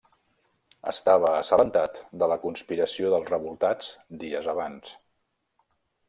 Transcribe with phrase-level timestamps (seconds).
[0.91, 3.91] Estava assabentat de la conspiració dels revoltats
[4.23, 4.95] dies abans.